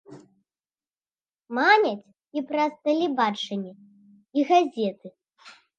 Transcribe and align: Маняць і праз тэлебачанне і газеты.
Маняць 1.59 2.09
і 2.41 2.45
праз 2.53 2.71
тэлебачанне 2.89 3.73
і 4.37 4.51
газеты. 4.53 5.07